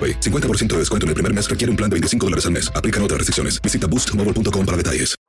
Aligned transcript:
AroPay. 0.00 0.20
50% 0.20 0.68
de 0.68 0.78
descuento 0.78 1.04
en 1.04 1.08
el 1.08 1.14
primer 1.14 1.34
mes 1.34 1.50
requiere 1.50 1.70
un 1.70 1.76
plan 1.76 1.90
de 1.90 1.94
25 1.94 2.26
dólares 2.26 2.46
al 2.46 2.52
mes. 2.52 2.72
Aplican 2.74 3.02
otras 3.02 3.18
restricciones. 3.18 3.60
Visita 3.60 3.86
boostmobile.com 3.86 4.64
para 4.64 4.76
detalles. 4.76 5.20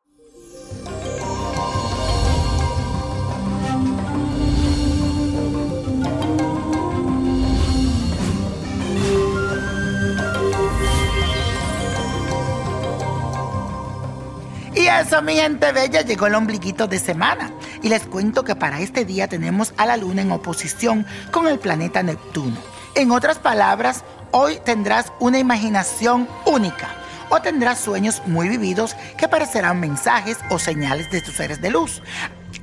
Y 14.74 14.88
eso, 14.88 15.22
mi 15.22 15.36
gente 15.36 15.72
bella, 15.74 16.02
llegó 16.02 16.28
el 16.28 16.36
ombliguito 16.36 16.88
de 16.88 16.98
semana. 16.98 17.52
Y 17.84 17.90
les 17.90 18.08
cuento 18.08 18.44
que 18.44 18.56
para 18.56 18.80
este 18.80 19.06
día 19.06 19.28
tenemos 19.28 19.74
a 19.78 19.86
la 19.86 19.98
luna 19.98 20.22
en 20.22 20.32
oposición 20.32 21.06
con 21.32 21.48
el 21.48 21.60
planeta 21.60 22.02
Neptuno. 22.02 22.81
En 22.94 23.12
otras 23.12 23.40
palabras, 23.40 24.04
hoy 24.32 24.60
tendrás 24.66 25.14
una 25.20 25.40
imaginación 25.40 26.28
única 26.46 26.90
o 27.30 27.42
tendrás 27.42 27.80
sueños 27.80 28.22
muy 28.26 28.50
vividos 28.50 28.98
que 29.18 29.30
parecerán 29.30 29.80
mensajes 29.80 30.38
o 30.50 30.60
señales 30.60 31.10
de 31.10 31.22
tus 31.22 31.36
seres 31.36 31.62
de 31.62 31.72
luz. 31.72 32.02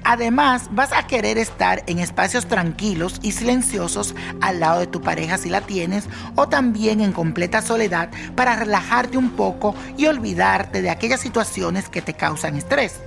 Además, 0.05 0.69
vas 0.71 0.93
a 0.93 1.07
querer 1.07 1.39
estar 1.39 1.83
en 1.87 1.99
espacios 1.99 2.47
tranquilos 2.47 3.21
y 3.23 3.33
silenciosos 3.33 4.15
al 4.43 4.61
lado 4.61 4.81
de 4.81 4.87
tu 4.87 5.01
pareja 5.01 5.39
si 5.39 5.49
la 5.49 5.63
tienes 5.63 6.05
o 6.35 6.47
también 6.47 7.01
en 7.01 7.13
completa 7.13 7.63
soledad 7.63 8.11
para 8.37 8.55
relajarte 8.55 9.17
un 9.17 9.31
poco 9.31 9.75
y 9.97 10.07
olvidarte 10.07 10.83
de 10.83 10.91
aquellas 10.91 11.21
situaciones 11.21 11.89
que 11.89 12.03
te 12.03 12.13
causan 12.13 12.57
estrés. 12.57 13.01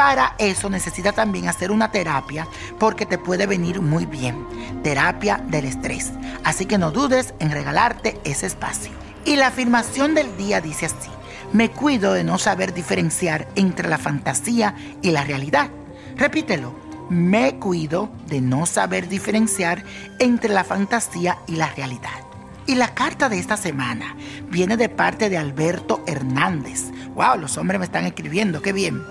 Para 0.00 0.34
eso 0.38 0.70
necesitas 0.70 1.14
también 1.14 1.46
hacer 1.46 1.70
una 1.70 1.90
terapia 1.90 2.48
porque 2.78 3.04
te 3.04 3.18
puede 3.18 3.44
venir 3.44 3.82
muy 3.82 4.06
bien. 4.06 4.46
Terapia 4.82 5.44
del 5.48 5.66
estrés. 5.66 6.12
Así 6.42 6.64
que 6.64 6.78
no 6.78 6.90
dudes 6.90 7.34
en 7.38 7.50
regalarte 7.50 8.18
ese 8.24 8.46
espacio. 8.46 8.92
Y 9.26 9.36
la 9.36 9.48
afirmación 9.48 10.14
del 10.14 10.34
día 10.38 10.62
dice 10.62 10.86
así. 10.86 11.10
Me 11.52 11.70
cuido 11.70 12.14
de 12.14 12.24
no 12.24 12.38
saber 12.38 12.72
diferenciar 12.72 13.46
entre 13.56 13.90
la 13.90 13.98
fantasía 13.98 14.74
y 15.02 15.10
la 15.10 15.22
realidad. 15.22 15.68
Repítelo. 16.16 16.74
Me 17.10 17.56
cuido 17.56 18.10
de 18.26 18.40
no 18.40 18.64
saber 18.64 19.06
diferenciar 19.06 19.84
entre 20.18 20.48
la 20.50 20.64
fantasía 20.64 21.40
y 21.46 21.56
la 21.56 21.74
realidad. 21.74 22.24
Y 22.66 22.76
la 22.76 22.94
carta 22.94 23.28
de 23.28 23.38
esta 23.38 23.58
semana 23.58 24.16
viene 24.48 24.78
de 24.78 24.88
parte 24.88 25.28
de 25.28 25.36
Alberto 25.36 26.02
Hernández. 26.06 26.84
Wow, 27.14 27.36
los 27.38 27.58
hombres 27.58 27.78
me 27.78 27.84
están 27.84 28.06
escribiendo, 28.06 28.62
qué 28.62 28.72
bien 28.72 29.02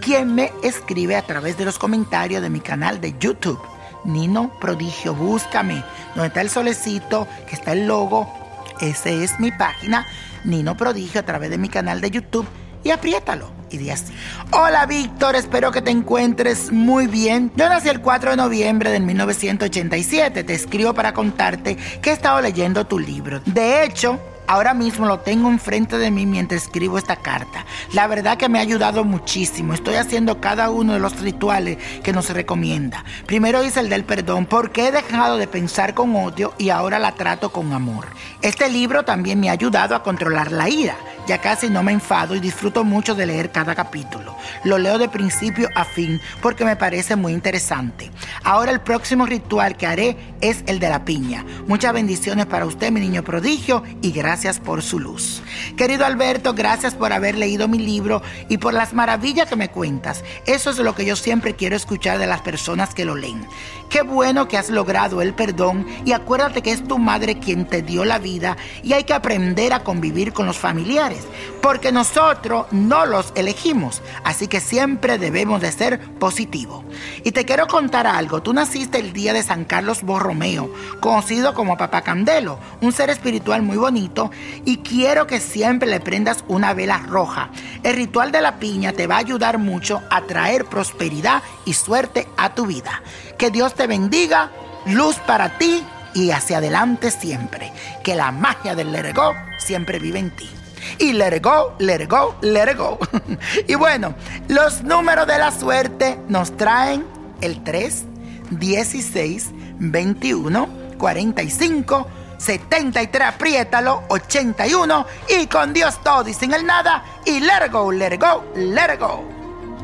quien 0.00 0.34
me 0.34 0.52
escribe 0.62 1.16
a 1.16 1.22
través 1.22 1.56
de 1.58 1.64
los 1.64 1.78
comentarios 1.78 2.42
de 2.42 2.50
mi 2.50 2.60
canal 2.60 3.00
de 3.00 3.14
YouTube. 3.18 3.60
Nino 4.04 4.52
Prodigio, 4.60 5.14
búscame. 5.14 5.84
Donde 6.14 6.28
está 6.28 6.40
el 6.40 6.50
solecito, 6.50 7.26
que 7.48 7.54
está 7.54 7.72
el 7.72 7.86
logo. 7.86 8.32
Ese 8.80 9.24
es 9.24 9.38
mi 9.40 9.50
página, 9.50 10.06
Nino 10.44 10.76
Prodigio, 10.76 11.20
a 11.20 11.24
través 11.24 11.50
de 11.50 11.58
mi 11.58 11.68
canal 11.68 12.00
de 12.00 12.10
YouTube. 12.10 12.46
Y 12.84 12.90
apriétalo. 12.90 13.50
Y 13.70 13.76
di 13.76 13.90
así. 13.90 14.14
Hola 14.52 14.86
Víctor, 14.86 15.36
espero 15.36 15.70
que 15.72 15.82
te 15.82 15.90
encuentres 15.90 16.72
muy 16.72 17.06
bien. 17.06 17.52
Yo 17.56 17.68
nací 17.68 17.88
el 17.88 18.00
4 18.00 18.30
de 18.30 18.36
noviembre 18.36 18.90
de 18.90 19.00
1987. 19.00 20.44
Te 20.44 20.54
escribo 20.54 20.94
para 20.94 21.12
contarte 21.12 21.76
que 22.00 22.10
he 22.10 22.12
estado 22.12 22.40
leyendo 22.40 22.86
tu 22.86 22.98
libro. 22.98 23.40
De 23.44 23.84
hecho, 23.84 24.18
Ahora 24.48 24.72
mismo 24.72 25.04
lo 25.04 25.18
tengo 25.18 25.50
enfrente 25.50 25.98
de 25.98 26.10
mí 26.10 26.24
mientras 26.24 26.62
escribo 26.62 26.96
esta 26.96 27.16
carta. 27.16 27.66
La 27.92 28.06
verdad 28.06 28.38
que 28.38 28.48
me 28.48 28.58
ha 28.58 28.62
ayudado 28.62 29.04
muchísimo. 29.04 29.74
Estoy 29.74 29.96
haciendo 29.96 30.40
cada 30.40 30.70
uno 30.70 30.94
de 30.94 31.00
los 31.00 31.20
rituales 31.20 31.76
que 32.02 32.14
nos 32.14 32.30
recomienda. 32.30 33.04
Primero 33.26 33.62
hice 33.62 33.80
el 33.80 33.90
del 33.90 34.04
perdón 34.04 34.46
porque 34.46 34.88
he 34.88 34.90
dejado 34.90 35.36
de 35.36 35.48
pensar 35.48 35.92
con 35.92 36.16
odio 36.16 36.54
y 36.56 36.70
ahora 36.70 36.98
la 36.98 37.14
trato 37.14 37.52
con 37.52 37.74
amor. 37.74 38.06
Este 38.40 38.70
libro 38.70 39.04
también 39.04 39.38
me 39.38 39.50
ha 39.50 39.52
ayudado 39.52 39.94
a 39.94 40.02
controlar 40.02 40.50
la 40.50 40.70
ira. 40.70 40.96
Ya 41.28 41.42
casi 41.42 41.68
no 41.68 41.82
me 41.82 41.92
enfado 41.92 42.34
y 42.34 42.40
disfruto 42.40 42.84
mucho 42.84 43.14
de 43.14 43.26
leer 43.26 43.52
cada 43.52 43.74
capítulo. 43.74 44.34
Lo 44.64 44.78
leo 44.78 44.96
de 44.96 45.10
principio 45.10 45.68
a 45.74 45.84
fin 45.84 46.22
porque 46.40 46.64
me 46.64 46.74
parece 46.74 47.16
muy 47.16 47.34
interesante. 47.34 48.10
Ahora 48.44 48.72
el 48.72 48.80
próximo 48.80 49.26
ritual 49.26 49.76
que 49.76 49.86
haré 49.86 50.16
es 50.40 50.64
el 50.64 50.78
de 50.78 50.88
la 50.88 51.04
piña. 51.04 51.44
Muchas 51.66 51.92
bendiciones 51.92 52.46
para 52.46 52.64
usted, 52.64 52.90
mi 52.90 53.00
niño 53.00 53.24
prodigio, 53.24 53.82
y 54.00 54.12
gracias 54.12 54.58
por 54.58 54.80
su 54.80 54.98
luz. 54.98 55.42
Querido 55.76 56.06
Alberto, 56.06 56.54
gracias 56.54 56.94
por 56.94 57.12
haber 57.12 57.36
leído 57.36 57.68
mi 57.68 57.78
libro 57.78 58.22
y 58.48 58.56
por 58.56 58.72
las 58.72 58.94
maravillas 58.94 59.50
que 59.50 59.56
me 59.56 59.68
cuentas. 59.68 60.24
Eso 60.46 60.70
es 60.70 60.78
lo 60.78 60.94
que 60.94 61.04
yo 61.04 61.14
siempre 61.14 61.56
quiero 61.56 61.76
escuchar 61.76 62.18
de 62.18 62.26
las 62.26 62.40
personas 62.40 62.94
que 62.94 63.04
lo 63.04 63.14
leen. 63.14 63.46
Qué 63.90 64.00
bueno 64.00 64.48
que 64.48 64.56
has 64.56 64.70
logrado 64.70 65.20
el 65.20 65.34
perdón 65.34 65.86
y 66.06 66.12
acuérdate 66.12 66.62
que 66.62 66.72
es 66.72 66.86
tu 66.88 66.96
madre 66.96 67.38
quien 67.38 67.66
te 67.66 67.82
dio 67.82 68.06
la 68.06 68.18
vida 68.18 68.56
y 68.82 68.94
hay 68.94 69.04
que 69.04 69.14
aprender 69.14 69.74
a 69.74 69.84
convivir 69.84 70.32
con 70.32 70.46
los 70.46 70.56
familiares 70.56 71.17
porque 71.60 71.92
nosotros 71.92 72.66
no 72.70 73.06
los 73.06 73.32
elegimos, 73.34 74.02
así 74.24 74.48
que 74.48 74.60
siempre 74.60 75.18
debemos 75.18 75.60
de 75.60 75.72
ser 75.72 76.00
positivos. 76.14 76.84
Y 77.24 77.32
te 77.32 77.44
quiero 77.44 77.66
contar 77.66 78.06
algo, 78.06 78.42
tú 78.42 78.52
naciste 78.52 78.98
el 78.98 79.12
día 79.12 79.32
de 79.32 79.42
San 79.42 79.64
Carlos 79.64 80.02
Borromeo, 80.02 80.72
conocido 81.00 81.54
como 81.54 81.76
Papá 81.76 82.02
Candelo, 82.02 82.58
un 82.80 82.92
ser 82.92 83.10
espiritual 83.10 83.62
muy 83.62 83.76
bonito, 83.76 84.30
y 84.64 84.78
quiero 84.78 85.26
que 85.26 85.40
siempre 85.40 85.88
le 85.88 86.00
prendas 86.00 86.44
una 86.48 86.74
vela 86.74 86.98
roja. 86.98 87.50
El 87.82 87.96
ritual 87.96 88.32
de 88.32 88.40
la 88.40 88.58
piña 88.58 88.92
te 88.92 89.06
va 89.06 89.16
a 89.16 89.18
ayudar 89.18 89.58
mucho 89.58 90.02
a 90.10 90.22
traer 90.22 90.64
prosperidad 90.64 91.42
y 91.64 91.74
suerte 91.74 92.28
a 92.36 92.54
tu 92.54 92.66
vida. 92.66 93.02
Que 93.36 93.50
Dios 93.50 93.74
te 93.74 93.86
bendiga, 93.86 94.50
luz 94.86 95.16
para 95.26 95.58
ti 95.58 95.82
y 96.14 96.30
hacia 96.30 96.58
adelante 96.58 97.10
siempre. 97.10 97.72
Que 98.02 98.14
la 98.14 98.32
magia 98.32 98.74
del 98.74 98.92
Lerego 98.92 99.34
siempre 99.58 99.98
vive 99.98 100.18
en 100.18 100.34
ti. 100.34 100.57
Y 100.98 101.12
let 101.12 101.36
it 101.36 101.42
go, 101.42 101.74
let 101.78 102.02
it 102.02 102.08
go, 102.08 102.34
let 102.42 102.70
it 102.70 102.76
go. 102.76 102.98
y 103.66 103.74
bueno, 103.74 104.14
los 104.48 104.82
números 104.82 105.26
de 105.26 105.38
la 105.38 105.50
suerte 105.50 106.18
nos 106.28 106.56
traen 106.56 107.04
el 107.40 107.62
3, 107.62 108.04
16, 108.50 109.50
21, 109.78 110.68
45, 110.98 112.08
73, 112.38 113.28
apriétalo, 113.28 114.04
81 114.08 115.06
y 115.40 115.46
con 115.46 115.72
Dios 115.72 116.02
todo 116.02 116.28
y 116.28 116.34
sin 116.34 116.54
el 116.54 116.64
nada 116.64 117.04
y 117.24 117.40
let 117.40 117.70
go, 117.70 117.92
let 117.92 118.18
go, 118.18 118.44
let 118.54 118.98
go. 118.98 119.38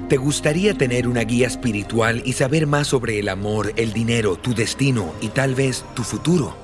¿Te 0.08 0.18
gustaría 0.18 0.74
tener 0.74 1.08
una 1.08 1.22
guía 1.22 1.46
espiritual 1.46 2.22
y 2.26 2.34
saber 2.34 2.66
más 2.66 2.88
sobre 2.88 3.18
el 3.18 3.28
amor, 3.28 3.72
el 3.76 3.92
dinero, 3.92 4.36
tu 4.36 4.54
destino 4.54 5.14
y 5.20 5.28
tal 5.28 5.54
vez 5.54 5.84
tu 5.94 6.04
futuro? 6.04 6.63